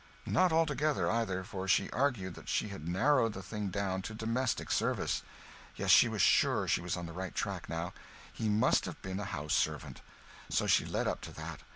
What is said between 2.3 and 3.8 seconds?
that she had narrowed the thing